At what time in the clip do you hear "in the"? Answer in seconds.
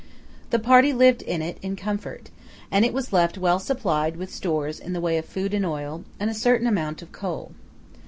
4.79-4.99